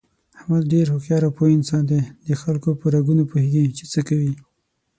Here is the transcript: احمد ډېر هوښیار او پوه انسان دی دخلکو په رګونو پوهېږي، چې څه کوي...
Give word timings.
احمد 0.37 0.63
ډېر 0.73 0.85
هوښیار 0.93 1.21
او 1.27 1.31
پوه 1.37 1.49
انسان 1.57 1.83
دی 1.89 2.01
دخلکو 2.29 2.69
په 2.81 2.85
رګونو 2.95 3.23
پوهېږي، 3.31 3.73
چې 3.77 3.83
څه 3.91 3.99
کوي... 4.09 4.33